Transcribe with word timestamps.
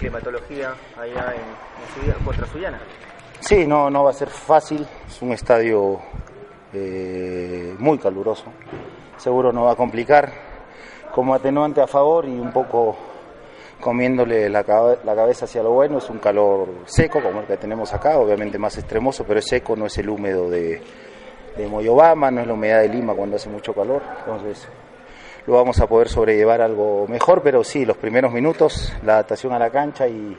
climatología 0.00 0.74
allá 0.98 1.34
en, 1.34 2.10
en 2.10 2.24
contra 2.24 2.46
Suyana. 2.46 2.80
Sí, 3.40 3.66
no, 3.66 3.90
no 3.90 4.04
va 4.04 4.10
a 4.10 4.14
ser 4.14 4.28
fácil. 4.28 4.86
Es 5.06 5.22
un 5.22 5.32
estadio 5.32 6.00
eh, 6.72 7.74
muy 7.78 7.98
caluroso. 7.98 8.46
Seguro 9.16 9.52
no 9.52 9.64
va 9.64 9.72
a 9.72 9.76
complicar. 9.76 10.32
Como 11.14 11.34
atenuante 11.34 11.80
a 11.80 11.86
favor 11.86 12.24
y 12.24 12.38
un 12.38 12.52
poco 12.52 12.96
comiéndole 13.80 14.48
la, 14.48 14.62
la 15.04 15.14
cabeza 15.14 15.44
hacia 15.46 15.62
lo 15.62 15.70
bueno, 15.72 15.98
es 15.98 16.08
un 16.10 16.18
calor 16.18 16.68
seco 16.84 17.22
como 17.22 17.40
el 17.40 17.46
que 17.46 17.56
tenemos 17.56 17.92
acá, 17.94 18.18
obviamente 18.18 18.58
más 18.58 18.76
extremoso, 18.76 19.24
pero 19.24 19.40
es 19.40 19.46
seco, 19.46 19.74
no 19.74 19.86
es 19.86 19.96
el 19.98 20.10
húmedo 20.10 20.50
de, 20.50 20.82
de 21.56 21.66
Moyobama, 21.66 22.30
no 22.30 22.42
es 22.42 22.46
la 22.46 22.52
humedad 22.52 22.80
de 22.82 22.90
Lima 22.90 23.14
cuando 23.14 23.36
hace 23.36 23.48
mucho 23.48 23.72
calor. 23.72 24.02
Entonces 24.20 24.68
lo 25.46 25.54
vamos 25.54 25.80
a 25.80 25.86
poder 25.86 26.08
sobrellevar 26.08 26.60
algo 26.60 27.06
mejor, 27.08 27.42
pero 27.42 27.64
sí, 27.64 27.84
los 27.84 27.96
primeros 27.96 28.32
minutos, 28.32 28.92
la 29.04 29.14
adaptación 29.14 29.52
a 29.52 29.58
la 29.58 29.70
cancha 29.70 30.06
y, 30.06 30.36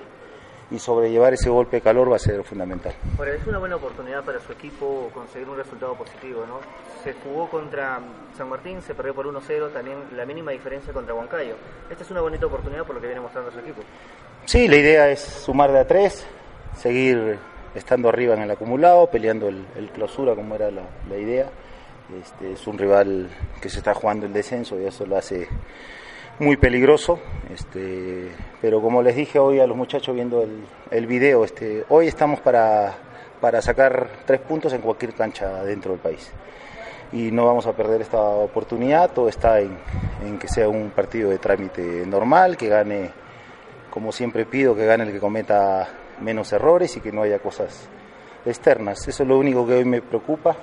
y 0.71 0.79
sobrellevar 0.79 1.33
ese 1.33 1.49
golpe 1.49 1.77
de 1.77 1.81
calor 1.81 2.11
va 2.11 2.15
a 2.15 2.19
ser 2.19 2.43
fundamental. 2.43 2.93
Ahora, 3.17 3.33
es 3.33 3.45
una 3.45 3.57
buena 3.57 3.75
oportunidad 3.75 4.23
para 4.23 4.39
su 4.39 4.51
equipo 4.53 5.09
conseguir 5.13 5.49
un 5.49 5.57
resultado 5.57 5.95
positivo, 5.95 6.45
¿no? 6.47 6.59
Se 7.03 7.13
jugó 7.13 7.49
contra 7.49 7.99
San 8.37 8.49
Martín, 8.49 8.81
se 8.81 8.95
perdió 8.95 9.13
por 9.13 9.25
1-0, 9.25 9.73
también 9.73 9.97
la 10.15 10.25
mínima 10.25 10.51
diferencia 10.51 10.93
contra 10.93 11.13
Huancayo. 11.13 11.55
Esta 11.89 12.03
es 12.03 12.11
una 12.11 12.21
bonita 12.21 12.45
oportunidad 12.45 12.85
por 12.85 12.95
lo 12.95 13.01
que 13.01 13.07
viene 13.07 13.21
mostrando 13.21 13.51
su 13.51 13.59
equipo. 13.59 13.81
Sí, 14.45 14.67
la 14.67 14.77
idea 14.77 15.09
es 15.09 15.19
sumar 15.19 15.71
de 15.71 15.79
a 15.79 15.87
tres, 15.87 16.25
seguir 16.77 17.37
estando 17.75 18.09
arriba 18.09 18.33
en 18.35 18.41
el 18.41 18.51
acumulado, 18.51 19.07
peleando 19.07 19.49
el, 19.49 19.65
el 19.75 19.89
clausura 19.89 20.35
como 20.35 20.55
era 20.55 20.71
la, 20.71 20.83
la 21.09 21.17
idea. 21.17 21.49
Este, 22.19 22.51
es 22.53 22.67
un 22.67 22.77
rival 22.77 23.29
que 23.61 23.69
se 23.69 23.77
está 23.77 23.93
jugando 23.93 24.25
el 24.25 24.33
descenso 24.33 24.79
y 24.79 24.85
eso 24.85 25.05
lo 25.05 25.17
hace 25.17 25.47
muy 26.39 26.57
peligroso. 26.57 27.19
Este, 27.53 28.31
pero 28.61 28.81
como 28.81 29.01
les 29.01 29.15
dije 29.15 29.39
hoy 29.39 29.59
a 29.59 29.67
los 29.67 29.77
muchachos 29.77 30.13
viendo 30.13 30.41
el, 30.41 30.63
el 30.89 31.07
video, 31.07 31.45
este, 31.45 31.85
hoy 31.89 32.07
estamos 32.07 32.41
para, 32.41 32.93
para 33.39 33.61
sacar 33.61 34.09
tres 34.25 34.41
puntos 34.41 34.73
en 34.73 34.81
cualquier 34.81 35.13
cancha 35.13 35.63
dentro 35.63 35.91
del 35.91 36.01
país. 36.01 36.31
Y 37.13 37.31
no 37.31 37.45
vamos 37.45 37.67
a 37.67 37.73
perder 37.73 38.01
esta 38.01 38.21
oportunidad, 38.21 39.11
todo 39.11 39.29
está 39.29 39.59
en, 39.59 39.77
en 40.25 40.37
que 40.37 40.47
sea 40.47 40.69
un 40.69 40.91
partido 40.91 41.29
de 41.29 41.37
trámite 41.37 42.05
normal, 42.05 42.57
que 42.57 42.67
gane 42.67 43.11
como 43.89 44.11
siempre 44.13 44.45
pido 44.45 44.73
que 44.73 44.85
gane 44.85 45.03
el 45.03 45.11
que 45.11 45.19
cometa 45.19 45.87
menos 46.21 46.51
errores 46.53 46.95
y 46.95 47.01
que 47.01 47.11
no 47.11 47.23
haya 47.23 47.39
cosas 47.39 47.87
externas. 48.45 49.07
Eso 49.07 49.23
es 49.23 49.29
lo 49.29 49.37
único 49.37 49.67
que 49.67 49.73
hoy 49.73 49.85
me 49.85 50.01
preocupa, 50.01 50.55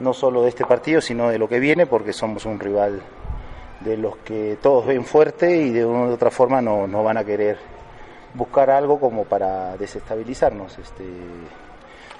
no 0.00 0.12
solo 0.12 0.42
de 0.42 0.48
este 0.48 0.64
partido, 0.64 1.00
sino 1.00 1.28
de 1.28 1.38
lo 1.38 1.48
que 1.48 1.60
viene, 1.60 1.86
porque 1.86 2.12
somos 2.12 2.44
un 2.44 2.58
rival 2.60 3.02
de 3.80 3.96
los 3.96 4.16
que 4.18 4.58
todos 4.60 4.86
ven 4.86 5.04
fuerte 5.04 5.56
y 5.56 5.70
de 5.70 5.84
una 5.84 6.06
u 6.06 6.12
otra 6.12 6.30
forma 6.30 6.60
no, 6.60 6.86
no 6.86 7.02
van 7.02 7.18
a 7.18 7.24
querer 7.24 7.58
buscar 8.34 8.70
algo 8.70 9.00
como 9.00 9.24
para 9.24 9.76
desestabilizarnos. 9.76 10.78
Este, 10.78 11.04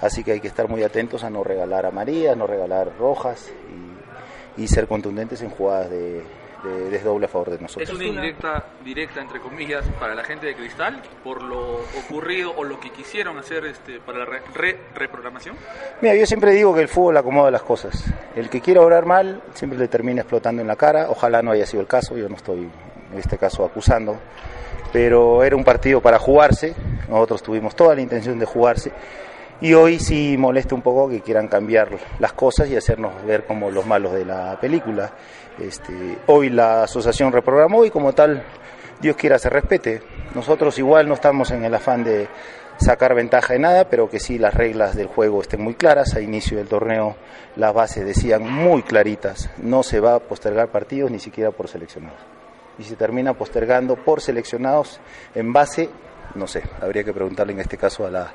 así 0.00 0.24
que 0.24 0.32
hay 0.32 0.40
que 0.40 0.48
estar 0.48 0.68
muy 0.68 0.82
atentos 0.82 1.24
a 1.24 1.30
no 1.30 1.44
regalar 1.44 1.86
amarillas, 1.86 2.36
no 2.36 2.46
regalar 2.46 2.92
rojas 2.98 3.50
y, 4.56 4.62
y 4.62 4.68
ser 4.68 4.86
contundentes 4.86 5.42
en 5.42 5.50
jugadas 5.50 5.90
de, 5.90 6.22
de 6.64 6.90
desdoble 6.90 7.26
a 7.26 7.28
favor 7.28 7.50
de 7.50 7.58
nosotros. 7.58 7.88
Es 7.88 7.94
una 7.94 8.04
indirecta, 8.04 8.64
directa, 8.84 9.20
entre 9.20 9.40
comillas, 9.40 9.84
para 10.00 10.14
la 10.14 10.24
gente 10.24 10.46
de 10.46 10.54
Cristal 10.54 11.00
por 11.22 11.42
lo 11.42 11.80
ocurrido 12.04 12.52
o 12.56 12.64
lo 12.64 12.80
que 12.80 12.90
quisieron 12.90 13.38
hacer 13.38 13.64
este, 13.66 14.00
para 14.00 14.18
la 14.20 14.24
re- 14.24 14.42
re- 14.54 14.78
reprogramación. 14.94 15.56
Mira, 16.00 16.14
yo 16.14 16.26
siempre 16.26 16.52
digo 16.52 16.74
que 16.74 16.80
el 16.80 16.88
fútbol 16.88 17.16
acomoda 17.16 17.50
las 17.50 17.62
cosas. 17.62 18.04
El 18.34 18.48
que 18.50 18.60
quiera 18.60 18.80
orar 18.80 19.06
mal 19.06 19.42
siempre 19.54 19.78
le 19.78 19.88
termina 19.88 20.22
explotando 20.22 20.62
en 20.62 20.68
la 20.68 20.76
cara. 20.76 21.08
Ojalá 21.10 21.42
no 21.42 21.50
haya 21.52 21.66
sido 21.66 21.80
el 21.82 21.86
caso, 21.88 22.16
yo 22.16 22.28
no 22.28 22.36
estoy 22.36 22.68
en 23.12 23.18
este 23.18 23.38
caso 23.38 23.64
acusando. 23.64 24.18
Pero 24.92 25.42
era 25.44 25.56
un 25.56 25.64
partido 25.64 26.00
para 26.00 26.18
jugarse, 26.18 26.74
nosotros 27.08 27.42
tuvimos 27.42 27.74
toda 27.76 27.94
la 27.94 28.00
intención 28.00 28.38
de 28.38 28.46
jugarse. 28.46 28.92
Y 29.60 29.72
hoy 29.72 29.98
sí 29.98 30.36
molesta 30.36 30.74
un 30.74 30.82
poco 30.82 31.08
que 31.08 31.22
quieran 31.22 31.48
cambiar 31.48 31.88
las 32.18 32.34
cosas 32.34 32.68
y 32.68 32.76
hacernos 32.76 33.24
ver 33.24 33.44
como 33.46 33.70
los 33.70 33.86
malos 33.86 34.12
de 34.12 34.26
la 34.26 34.58
película. 34.60 35.10
Este, 35.58 36.18
hoy 36.26 36.50
la 36.50 36.82
asociación 36.82 37.32
reprogramó 37.32 37.86
y 37.86 37.90
como 37.90 38.12
tal, 38.12 38.44
Dios 39.00 39.16
quiera 39.16 39.38
se 39.38 39.48
respete. 39.48 40.02
Nosotros 40.34 40.78
igual 40.78 41.08
no 41.08 41.14
estamos 41.14 41.50
en 41.52 41.64
el 41.64 41.74
afán 41.74 42.04
de 42.04 42.28
sacar 42.76 43.14
ventaja 43.14 43.54
de 43.54 43.58
nada, 43.58 43.88
pero 43.88 44.10
que 44.10 44.20
sí 44.20 44.38
las 44.38 44.52
reglas 44.52 44.94
del 44.94 45.06
juego 45.06 45.40
estén 45.40 45.62
muy 45.62 45.74
claras. 45.74 46.14
A 46.14 46.20
inicio 46.20 46.58
del 46.58 46.68
torneo 46.68 47.16
las 47.56 47.72
bases 47.72 48.04
decían 48.04 48.42
muy 48.42 48.82
claritas, 48.82 49.48
no 49.56 49.82
se 49.82 50.00
va 50.00 50.16
a 50.16 50.20
postergar 50.20 50.68
partidos 50.68 51.10
ni 51.10 51.18
siquiera 51.18 51.50
por 51.50 51.68
seleccionados. 51.68 52.20
Y 52.78 52.84
se 52.84 52.96
termina 52.96 53.32
postergando 53.32 53.96
por 53.96 54.20
seleccionados 54.20 55.00
en 55.34 55.54
base, 55.54 55.88
no 56.34 56.46
sé, 56.46 56.62
habría 56.82 57.04
que 57.04 57.14
preguntarle 57.14 57.54
en 57.54 57.60
este 57.60 57.78
caso 57.78 58.06
a 58.06 58.10
la 58.10 58.34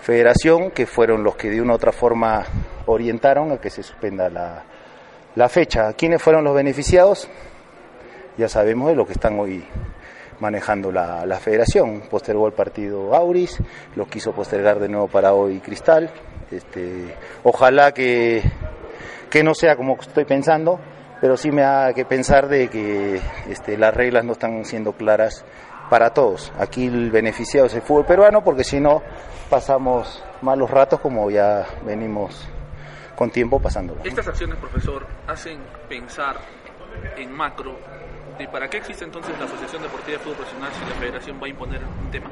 federación, 0.00 0.70
que 0.70 0.86
fueron 0.86 1.22
los 1.24 1.36
que 1.36 1.50
de 1.50 1.60
una 1.60 1.72
u 1.72 1.76
otra 1.76 1.92
forma 1.92 2.44
orientaron 2.86 3.52
a 3.52 3.58
que 3.58 3.70
se 3.70 3.82
suspenda 3.82 4.28
la, 4.28 4.64
la 5.34 5.48
fecha. 5.48 5.92
¿Quiénes 5.94 6.22
fueron 6.22 6.44
los 6.44 6.54
beneficiados? 6.54 7.28
Ya 8.36 8.48
sabemos 8.48 8.88
de 8.88 8.96
lo 8.96 9.06
que 9.06 9.12
están 9.12 9.38
hoy 9.38 9.64
manejando 10.40 10.92
la, 10.92 11.24
la 11.26 11.38
federación. 11.38 12.02
Postergó 12.10 12.46
el 12.46 12.52
partido 12.52 13.14
Auris, 13.14 13.58
lo 13.94 14.06
quiso 14.06 14.32
postergar 14.32 14.78
de 14.78 14.88
nuevo 14.88 15.08
para 15.08 15.32
hoy 15.32 15.60
Cristal. 15.60 16.10
Este, 16.50 17.14
ojalá 17.42 17.92
que, 17.92 18.42
que 19.30 19.42
no 19.42 19.54
sea 19.54 19.76
como 19.76 19.96
estoy 20.00 20.24
pensando, 20.24 20.78
pero 21.20 21.36
sí 21.36 21.50
me 21.50 21.62
da 21.62 21.92
que 21.92 22.04
pensar 22.04 22.48
de 22.48 22.68
que 22.68 23.20
este, 23.48 23.76
las 23.76 23.94
reglas 23.94 24.24
no 24.24 24.32
están 24.32 24.64
siendo 24.64 24.92
claras 24.92 25.44
para 25.90 26.10
todos. 26.10 26.52
Aquí 26.58 26.86
el 26.86 27.10
beneficiado 27.10 27.66
es 27.66 27.74
el 27.74 27.82
fútbol 27.82 28.06
peruano 28.06 28.42
porque 28.42 28.64
si 28.64 28.80
no 28.80 29.02
pasamos 29.48 30.22
malos 30.42 30.70
ratos 30.70 31.00
como 31.00 31.30
ya 31.30 31.66
venimos 31.84 32.48
con 33.14 33.30
tiempo 33.30 33.60
pasándolo. 33.60 34.00
Estas 34.04 34.28
acciones, 34.28 34.58
profesor, 34.58 35.06
hacen 35.26 35.58
pensar 35.88 36.36
en 37.16 37.32
macro 37.32 37.76
de 38.38 38.46
para 38.48 38.68
qué 38.68 38.78
existe 38.78 39.04
entonces 39.04 39.38
la 39.38 39.46
Asociación 39.46 39.82
Deportiva 39.82 40.18
de 40.18 40.24
Fútbol 40.24 40.36
Profesional 40.36 40.70
si 40.72 40.80
la 40.88 40.96
federación 40.96 41.38
va 41.40 41.46
a 41.46 41.48
imponer 41.48 41.80
un 41.82 42.10
tema. 42.10 42.30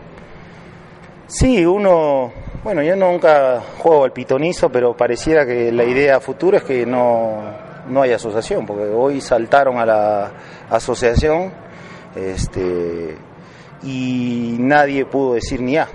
Sí, 1.27 1.65
uno, 1.65 2.33
bueno, 2.63 2.83
yo 2.83 2.95
nunca 2.97 3.63
juego 3.79 4.05
al 4.05 4.13
pitonizo, 4.13 4.69
pero 4.71 4.95
pareciera 4.95 5.47
que 5.47 5.73
la 5.73 5.85
idea 5.85 6.21
futura 6.21 6.59
es 6.59 6.65
que 6.65 6.85
no, 6.85 7.43
no 7.89 8.03
hay 8.03 8.13
asociación, 8.13 8.67
porque 8.67 8.85
hoy 8.85 9.23
saltaron 9.23 9.79
a 9.79 9.87
la 9.87 10.33
asociación 10.69 11.51
este, 12.15 13.17
y 13.85 14.57
nadie 14.59 15.05
pudo 15.05 15.35
decir 15.35 15.61
ni 15.61 15.77
A. 15.77 15.89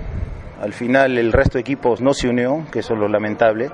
Al 0.62 0.74
final 0.74 1.18
el 1.18 1.32
resto 1.32 1.58
de 1.58 1.62
equipos 1.62 2.02
no 2.02 2.14
se 2.14 2.28
unió, 2.28 2.66
que 2.72 2.80
eso 2.80 2.94
es 2.94 3.00
lo 3.00 3.08
lamentable, 3.08 3.72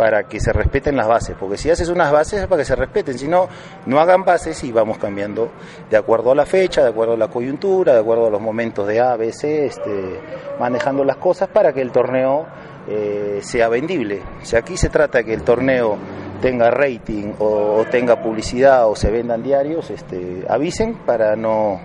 para 0.00 0.22
que 0.22 0.40
se 0.40 0.52
respeten 0.52 0.96
las 0.96 1.06
bases, 1.06 1.36
porque 1.38 1.58
si 1.58 1.68
haces 1.68 1.90
unas 1.90 2.10
bases 2.10 2.40
es 2.40 2.46
para 2.46 2.62
que 2.62 2.64
se 2.64 2.74
respeten, 2.74 3.18
si 3.18 3.28
no, 3.28 3.48
no 3.84 4.00
hagan 4.00 4.24
bases 4.24 4.64
y 4.64 4.72
vamos 4.72 4.96
cambiando 4.96 5.50
de 5.90 5.96
acuerdo 5.98 6.30
a 6.30 6.34
la 6.34 6.46
fecha, 6.46 6.82
de 6.82 6.88
acuerdo 6.88 7.14
a 7.14 7.16
la 7.18 7.28
coyuntura, 7.28 7.92
de 7.92 8.00
acuerdo 8.00 8.28
a 8.28 8.30
los 8.30 8.40
momentos 8.40 8.86
de 8.86 8.98
A, 8.98 9.16
B, 9.16 9.30
C, 9.30 9.66
este, 9.66 10.20
manejando 10.58 11.04
las 11.04 11.16
cosas 11.16 11.48
para 11.48 11.74
que 11.74 11.82
el 11.82 11.92
torneo 11.92 12.46
eh, 12.88 13.40
sea 13.42 13.68
vendible. 13.68 14.22
Si 14.40 14.56
aquí 14.56 14.78
se 14.78 14.88
trata 14.88 15.18
de 15.18 15.24
que 15.24 15.34
el 15.34 15.42
torneo 15.42 15.98
tenga 16.40 16.70
rating 16.70 17.34
o, 17.38 17.80
o 17.80 17.84
tenga 17.84 18.22
publicidad 18.22 18.88
o 18.88 18.96
se 18.96 19.10
vendan 19.10 19.42
diarios, 19.42 19.90
este, 19.90 20.46
avisen 20.48 20.94
para 21.04 21.36
no, 21.36 21.78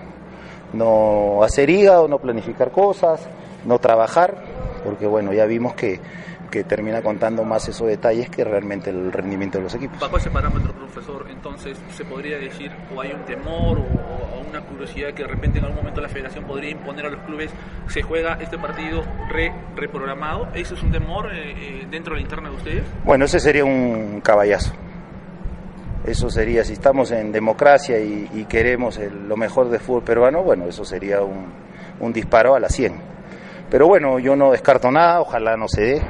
no 0.75 1.43
hacer 1.43 1.69
hígado, 1.69 2.07
no 2.07 2.19
planificar 2.19 2.71
cosas, 2.71 3.27
no 3.65 3.79
trabajar, 3.79 4.35
porque 4.83 5.07
bueno, 5.07 5.33
ya 5.33 5.45
vimos 5.45 5.73
que, 5.73 5.99
que 6.51 6.63
termina 6.63 7.01
contando 7.01 7.43
más 7.43 7.67
esos 7.67 7.87
detalles 7.87 8.29
que 8.29 8.43
realmente 8.43 8.89
el 8.89 9.11
rendimiento 9.11 9.57
de 9.57 9.65
los 9.65 9.75
equipos. 9.75 9.99
Bajo 9.99 10.17
ese 10.17 10.29
parámetro, 10.29 10.73
profesor, 10.73 11.27
entonces 11.29 11.77
se 11.91 12.05
podría 12.05 12.37
decir, 12.37 12.71
o 12.95 13.01
hay 13.01 13.11
un 13.11 13.25
temor 13.25 13.79
o, 13.79 14.49
una 14.49 14.61
curiosidad 14.61 15.13
que 15.13 15.23
de 15.23 15.27
repente 15.27 15.59
en 15.59 15.65
algún 15.65 15.79
momento 15.79 15.99
la 15.99 16.07
federación 16.07 16.45
podría 16.45 16.69
imponer 16.69 17.07
a 17.07 17.09
los 17.09 17.19
clubes, 17.23 17.51
se 17.89 18.01
juega 18.03 18.37
este 18.39 18.57
partido 18.57 19.03
re, 19.29 19.51
reprogramado, 19.75 20.47
¿eso 20.53 20.75
es 20.75 20.83
un 20.83 20.91
temor 20.91 21.33
eh, 21.33 21.51
eh, 21.57 21.87
dentro 21.91 22.13
de 22.13 22.21
la 22.21 22.23
interna 22.23 22.49
de 22.49 22.55
ustedes? 22.55 22.83
Bueno, 23.03 23.25
ese 23.25 23.41
sería 23.41 23.65
un 23.65 24.21
caballazo. 24.21 24.71
Eso 26.05 26.29
sería, 26.29 26.63
si 26.63 26.73
estamos 26.73 27.11
en 27.11 27.31
democracia 27.31 27.99
y, 27.99 28.45
queremos 28.47 28.99
lo 28.99 29.35
mejor 29.37 29.69
del 29.69 29.79
fútbol 29.79 30.03
peruano, 30.03 30.43
bueno, 30.43 30.65
eso 30.65 30.85
sería 30.85 31.21
un, 31.21 32.13
disparo 32.13 32.55
a 32.55 32.59
la 32.59 32.69
100. 32.69 32.93
Pero 33.71 33.87
bueno, 33.87 34.19
yo 34.19 34.35
no 34.35 34.51
descarto 34.51 34.91
nada, 34.91 35.21
ojalá 35.21 35.57
no 35.57 35.67
se 35.67 35.81
dé. 35.81 36.01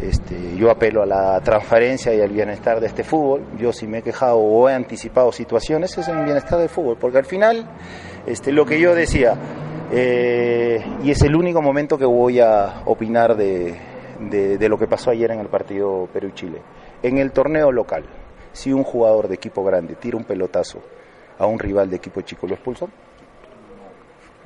Este, 0.00 0.56
yo 0.56 0.70
apelo 0.70 1.02
a 1.02 1.06
la 1.06 1.40
transparencia 1.40 2.14
y 2.14 2.20
al 2.20 2.30
bienestar 2.30 2.80
de 2.80 2.86
este 2.86 3.02
fútbol. 3.02 3.42
Yo 3.58 3.72
si 3.72 3.86
me 3.86 3.98
he 3.98 4.02
quejado 4.02 4.36
o 4.36 4.68
he 4.68 4.74
anticipado 4.74 5.32
situaciones 5.32 5.96
es 5.98 6.06
en 6.06 6.18
el 6.18 6.24
bienestar 6.24 6.58
del 6.58 6.68
fútbol, 6.68 6.96
porque 7.00 7.18
al 7.18 7.24
final 7.24 7.66
este, 8.26 8.52
lo 8.52 8.64
que 8.64 8.78
yo 8.78 8.94
decía, 8.94 9.34
eh, 9.90 10.84
y 11.02 11.10
es 11.10 11.22
el 11.22 11.34
único 11.34 11.62
momento 11.62 11.98
que 11.98 12.04
voy 12.04 12.40
a 12.40 12.82
opinar 12.84 13.36
de, 13.36 13.76
de, 14.20 14.68
lo 14.68 14.78
que 14.78 14.86
pasó 14.86 15.10
ayer 15.10 15.30
en 15.30 15.40
el 15.40 15.48
partido 15.48 16.08
Perú-Chile. 16.12 16.60
En 17.02 17.18
el 17.18 17.32
torneo 17.32 17.72
local, 17.72 18.04
si 18.56 18.72
un 18.72 18.84
jugador 18.84 19.28
de 19.28 19.34
equipo 19.34 19.62
grande 19.62 19.96
tira 19.96 20.16
un 20.16 20.24
pelotazo 20.24 20.80
a 21.38 21.44
un 21.44 21.58
rival 21.58 21.90
de 21.90 21.96
equipo 21.96 22.22
chico, 22.22 22.46
¿lo 22.46 22.54
expulsan? 22.54 22.88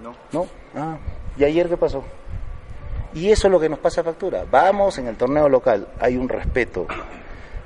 No. 0.02 0.16
¿No? 0.32 0.48
Ah, 0.74 0.98
¿y 1.38 1.44
ayer 1.44 1.68
qué 1.68 1.76
pasó? 1.76 2.02
Y 3.14 3.30
eso 3.30 3.46
es 3.46 3.52
lo 3.52 3.60
que 3.60 3.68
nos 3.68 3.78
pasa 3.78 4.00
a 4.00 4.04
factura. 4.04 4.44
Vamos 4.50 4.98
en 4.98 5.06
el 5.06 5.16
torneo 5.16 5.48
local, 5.48 5.86
hay 6.00 6.16
un 6.16 6.28
respeto 6.28 6.88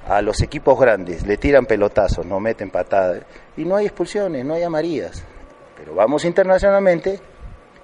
a 0.07 0.21
los 0.21 0.43
equipos 0.43 0.79
grandes, 0.79 1.27
le 1.27 1.39
tiran 1.39 1.65
pelotazos, 1.65 2.27
no 2.27 2.39
meten 2.41 2.71
patadas, 2.71 3.23
y 3.57 3.65
no 3.65 3.77
hay 3.77 3.87
expulsiones, 3.87 4.45
no 4.45 4.53
hay 4.53 4.65
amarillas. 4.65 5.25
Pero 5.79 5.95
vamos 5.95 6.27
internacionalmente 6.27 7.21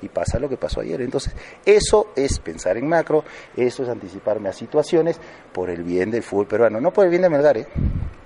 y 0.03 0.09
pasa 0.09 0.39
lo 0.39 0.51
que 0.51 0.59
pasó 0.59 0.81
ayer. 0.81 1.01
Entonces, 1.01 1.35
eso 1.65 2.09
es 2.15 2.39
pensar 2.41 2.77
en 2.77 2.87
macro, 2.87 3.25
eso 3.57 3.85
es 3.85 3.89
anticiparme 3.89 4.51
a 4.51 4.53
situaciones 4.53 5.19
por 5.51 5.71
el 5.71 5.83
bien 5.83 6.11
del 6.11 6.23
fútbol 6.23 6.47
peruano, 6.47 6.79
no 6.79 6.93
por 6.93 7.05
el 7.05 7.11
bien 7.11 7.23
de 7.23 7.31
Melgar. 7.31 7.57
¿eh? 7.57 7.67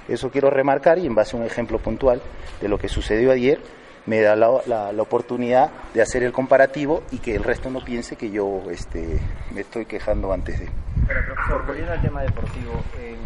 Eso 0.08 0.30
quiero 0.30 0.50
remarcar 0.50 0.98
y 0.98 1.06
en 1.06 1.14
base 1.14 1.36
a 1.36 1.40
un 1.40 1.46
ejemplo 1.46 1.78
puntual 1.78 2.20
de 2.60 2.68
lo 2.68 2.78
que 2.78 2.88
sucedió 2.88 3.30
ayer, 3.30 3.60
me 4.06 4.20
da 4.20 4.36
la, 4.36 4.60
la, 4.66 5.02
oportunidad 5.02 5.70
de 5.94 6.02
hacer 6.02 6.22
el 6.22 6.32
comparativo 6.32 7.02
y 7.10 7.18
que 7.18 7.34
el 7.34 7.42
resto 7.42 7.70
no 7.70 7.82
piense 7.82 8.16
que 8.16 8.30
yo 8.30 8.62
este, 8.70 9.18
me 9.52 9.62
estoy 9.62 9.86
quejando 9.86 10.32
antes 10.32 10.60
de. 10.60 10.68
Pero 11.06 11.24
profesor, 11.24 11.66
volviendo 11.66 11.92
al 11.92 12.02
tema 12.02 12.22
deportivo, 12.22 12.72
eh, 12.98 13.16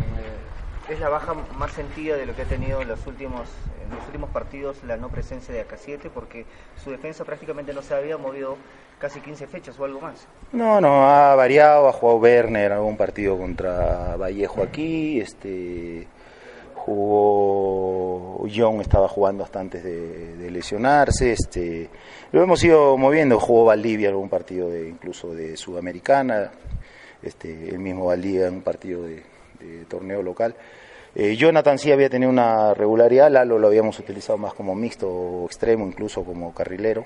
es 0.89 1.01
la 1.01 1.09
baja 1.09 1.35
más 1.57 1.73
sentida 1.73 2.17
de 2.17 2.27
lo 2.27 2.35
que 2.35 2.43
ha 2.43 2.47
tenido 2.47 2.81
en 2.81 2.89
los 2.89 3.07
últimos 3.07 3.49
en 3.83 3.97
los 3.97 4.05
últimos 4.07 4.31
partidos 4.31 4.83
la 4.85 4.97
no 4.97 5.09
presencia 5.09 5.55
de 5.55 5.67
AK7 5.67 6.11
porque 6.13 6.47
su 6.83 6.91
defensa 6.91 7.25
prácticamente 7.25 7.73
no 7.73 7.83
se 7.83 7.95
había 7.95 8.17
movido 8.17 8.57
casi 8.99 9.21
15 9.21 9.47
fechas 9.47 9.79
o 9.79 9.85
algo 9.85 10.01
más. 10.01 10.27
No, 10.53 10.81
no, 10.81 11.09
ha 11.09 11.35
variado, 11.35 11.89
ha 11.89 11.93
jugado 11.93 12.19
Werner 12.19 12.73
algún 12.73 12.97
partido 12.97 13.39
contra 13.39 14.17
Vallejo 14.17 14.63
aquí, 14.63 15.21
este 15.21 16.07
jugó 16.79 18.49
John 18.55 18.81
estaba 18.81 19.09
jugando 19.09 19.45
hasta 19.45 19.61
antes 19.61 19.85
de, 19.85 20.51
lesionarse 20.51 21.33
este 21.33 21.91
lo 22.33 22.43
hemos 22.43 22.63
ido 22.65 22.97
moviendo. 22.97 23.39
Jugó 23.39 23.67
Valdivia 23.67 24.09
algún 24.09 24.29
partido 24.29 24.71
de 24.71 24.89
incluso 24.89 25.35
de 25.35 25.57
sudamericana 25.57 26.51
este 27.23 27.69
el 27.69 27.79
mismo 27.79 28.07
Valdivia 28.07 28.47
en 28.47 28.55
un 28.55 28.63
partido 28.63 29.03
de, 29.03 29.23
torneo 29.89 30.23
local. 30.23 30.55
Eh, 31.15 31.37
Jonathan 31.37 31.79
sí 31.79 31.91
había 31.91 32.09
tenido 32.09 32.31
una 32.31 32.75
regularidad 32.75 33.31
Lalo 33.31 33.59
lo 33.59 33.67
habíamos 33.67 33.99
utilizado 33.99 34.39
más 34.39 34.55
como 34.55 34.75
mixto 34.75 35.09
o 35.09 35.47
extremo 35.47 35.87
incluso 35.87 36.23
como 36.25 36.55
carrilero. 36.55 37.05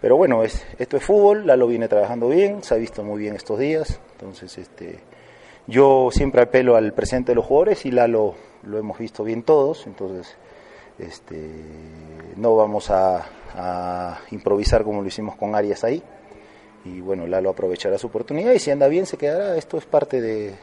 Pero 0.00 0.16
bueno 0.16 0.42
es, 0.42 0.66
esto 0.78 0.96
es 0.96 1.04
fútbol 1.04 1.46
Lalo 1.46 1.66
viene 1.66 1.88
trabajando 1.88 2.28
bien 2.28 2.62
se 2.62 2.74
ha 2.74 2.76
visto 2.76 3.02
muy 3.02 3.20
bien 3.20 3.36
estos 3.36 3.58
días. 3.58 4.00
Entonces 4.12 4.58
este 4.58 4.98
yo 5.66 6.10
siempre 6.12 6.42
apelo 6.42 6.76
al 6.76 6.92
presente 6.92 7.32
de 7.32 7.36
los 7.36 7.44
jugadores 7.44 7.86
y 7.86 7.90
Lalo 7.90 8.34
lo 8.66 8.78
hemos 8.78 8.98
visto 8.98 9.24
bien 9.24 9.42
todos, 9.42 9.86
entonces 9.86 10.36
este, 10.98 11.50
no 12.36 12.56
vamos 12.56 12.90
a, 12.90 13.30
improvisar 14.30 14.84
como 14.84 15.00
lo 15.00 15.08
hicimos 15.08 15.36
con 15.36 15.54
Arias 15.54 15.82
ahí. 15.84 16.02
Y 16.84 17.00
bueno, 17.00 17.26
Lalo 17.26 17.50
aprovechará 17.50 17.96
su 17.98 18.08
oportunidad 18.08 18.52
y 18.52 18.58
si 18.58 18.70
anda 18.70 18.86
bien 18.86 19.06
se 19.06 19.16
quedará. 19.16 19.56
Esto 19.56 19.78
es 19.78 19.86
parte 19.86 20.20
de, 20.20 20.54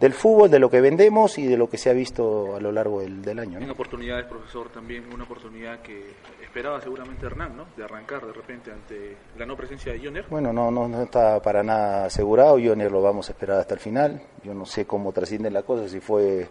del 0.00 0.12
fútbol, 0.12 0.50
de 0.50 0.58
lo 0.58 0.68
que 0.68 0.80
vendemos 0.80 1.38
y 1.38 1.46
de 1.46 1.56
lo 1.56 1.70
que 1.70 1.78
se 1.78 1.90
ha 1.90 1.92
visto 1.92 2.56
a 2.56 2.60
lo 2.60 2.72
largo 2.72 3.00
del, 3.00 3.22
del 3.22 3.38
año. 3.38 3.60
¿no? 3.60 3.72
oportunidades, 3.72 4.26
profesor, 4.26 4.68
también 4.70 5.04
una 5.14 5.24
oportunidad 5.24 5.80
que 5.80 6.12
esperaba 6.42 6.80
seguramente 6.80 7.24
Hernán, 7.24 7.56
¿no? 7.56 7.66
De 7.76 7.84
arrancar 7.84 8.26
de 8.26 8.32
repente 8.32 8.72
ante 8.72 9.16
la 9.38 9.46
no 9.46 9.56
presencia 9.56 9.92
de 9.92 10.00
Joner. 10.00 10.26
Bueno, 10.28 10.52
no, 10.52 10.70
no, 10.70 10.88
no 10.88 11.02
está 11.02 11.40
para 11.40 11.62
nada 11.62 12.06
asegurado. 12.06 12.58
Joner 12.62 12.90
lo 12.90 13.00
vamos 13.00 13.28
a 13.28 13.32
esperar 13.32 13.60
hasta 13.60 13.74
el 13.74 13.80
final. 13.80 14.20
Yo 14.42 14.54
no 14.54 14.66
sé 14.66 14.86
cómo 14.86 15.12
trasciende 15.12 15.50
la 15.50 15.62
cosa, 15.62 15.88
si 15.88 16.00
fue 16.00 16.48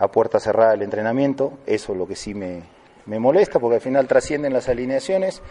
a 0.00 0.08
puerta 0.08 0.40
cerrada 0.40 0.74
el 0.74 0.82
entrenamiento, 0.82 1.58
eso 1.66 1.92
es 1.92 1.98
lo 1.98 2.06
que 2.08 2.16
sí 2.16 2.34
me, 2.34 2.62
me 3.06 3.18
molesta 3.18 3.58
porque 3.58 3.76
al 3.76 3.80
final 3.80 4.08
trascienden 4.08 4.52
las 4.52 4.68
alineaciones 4.68 5.42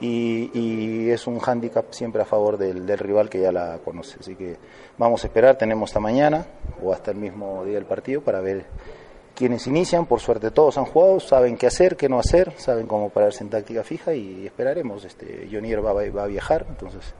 y, 0.00 1.10
es 1.10 1.26
un 1.26 1.38
hándicap 1.38 1.92
siempre 1.92 2.22
a 2.22 2.24
favor 2.24 2.56
del, 2.56 2.86
rival 2.98 3.28
que 3.28 3.40
ya 3.40 3.52
la 3.52 3.78
conoce. 3.84 4.18
Así 4.18 4.34
que 4.34 4.56
vamos 4.98 5.22
a 5.22 5.26
esperar, 5.28 5.56
tenemos 5.56 5.90
hasta 5.90 6.00
mañana 6.00 6.46
o 6.82 6.92
hasta 6.92 7.10
el 7.10 7.18
mismo 7.18 7.64
día 7.64 7.74
del 7.74 7.84
partido 7.84 8.22
para 8.22 8.40
ver 8.40 8.64
quiénes 9.36 9.66
inician. 9.66 10.06
Por 10.06 10.20
suerte 10.20 10.50
todos 10.50 10.78
han 10.78 10.86
jugado, 10.86 11.20
saben 11.20 11.56
qué 11.56 11.66
hacer, 11.66 11.96
qué 11.96 12.08
no 12.08 12.18
hacer, 12.18 12.52
saben 12.58 12.86
cómo 12.86 13.10
pararse 13.10 13.44
en 13.44 13.50
táctica 13.50 13.84
fija 13.84 14.14
y 14.14 14.46
esperaremos. 14.46 15.04
Este, 15.04 15.48
Jonier 15.50 15.84
va, 15.84 15.92
va 15.92 16.24
a 16.24 16.26
viajar, 16.26 16.66
entonces 16.68 17.14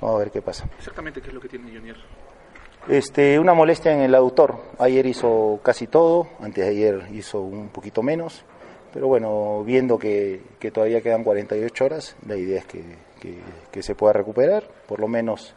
vamos 0.00 0.16
a 0.16 0.18
ver 0.20 0.30
qué 0.30 0.42
pasa. 0.42 0.68
Exactamente, 0.78 1.20
¿qué 1.20 1.28
es 1.28 1.34
lo 1.34 1.40
que 1.40 1.48
tiene 1.48 1.72
Jonier? 1.74 1.96
Este, 2.88 3.38
una 3.38 3.52
molestia 3.52 3.92
en 3.92 4.00
el 4.00 4.14
aductor. 4.14 4.56
Ayer 4.78 5.04
hizo 5.04 5.60
casi 5.62 5.86
todo, 5.86 6.28
antes 6.40 6.64
de 6.64 6.70
ayer 6.70 7.06
hizo 7.12 7.40
un 7.40 7.68
poquito 7.68 8.02
menos. 8.02 8.44
Pero 8.94 9.08
bueno, 9.08 9.62
viendo 9.62 9.98
que, 9.98 10.40
que 10.58 10.70
todavía 10.70 11.02
quedan 11.02 11.22
48 11.22 11.84
horas, 11.84 12.16
la 12.26 12.36
idea 12.36 12.60
es 12.60 12.64
que, 12.64 12.82
que, 13.20 13.38
que 13.70 13.82
se 13.82 13.94
pueda 13.94 14.14
recuperar. 14.14 14.66
Por 14.86 15.00
lo 15.00 15.08
menos 15.08 15.54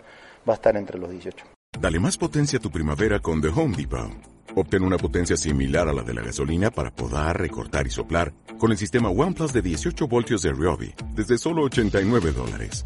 va 0.47 0.53
a 0.53 0.55
estar 0.55 0.75
entre 0.75 0.99
los 0.99 1.09
18. 1.09 1.45
Dale 1.79 1.99
más 2.01 2.17
potencia 2.17 2.59
a 2.59 2.61
tu 2.61 2.69
primavera 2.69 3.19
con 3.19 3.41
The 3.41 3.47
Home 3.47 3.77
Depot. 3.77 4.11
Obtén 4.53 4.83
una 4.83 4.97
potencia 4.97 5.37
similar 5.37 5.87
a 5.87 5.93
la 5.93 6.03
de 6.03 6.13
la 6.13 6.21
gasolina 6.21 6.69
para 6.71 6.91
podar, 6.91 7.39
recortar 7.39 7.87
y 7.87 7.89
soplar 7.89 8.33
con 8.59 8.71
el 8.71 8.77
sistema 8.77 9.09
OnePlus 9.09 9.53
de 9.53 9.61
18 9.61 10.07
voltios 10.09 10.41
de 10.41 10.51
Ryobi 10.51 10.93
desde 11.15 11.37
solo 11.37 11.63
89 11.63 12.33
dólares. 12.33 12.85